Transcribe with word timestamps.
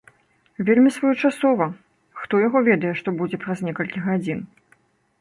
Вельмі 0.69 0.93
своечасова, 0.95 1.67
хто 2.23 2.33
яго 2.47 2.65
ведае, 2.71 2.93
што 3.03 3.17
будзе 3.23 3.37
праз 3.47 3.57
некалькі 3.71 3.99
гадзін. 4.11 4.39